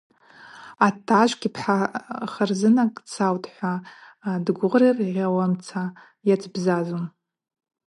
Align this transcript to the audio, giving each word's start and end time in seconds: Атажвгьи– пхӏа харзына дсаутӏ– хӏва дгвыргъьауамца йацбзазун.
Атажвгьи– 0.87 1.49
пхӏа 1.55 1.77
харзына 2.31 2.83
дсаутӏ– 2.95 3.47
хӏва 3.53 3.73
дгвыргъьауамца 4.45 5.81
йацбзазун. 6.27 7.05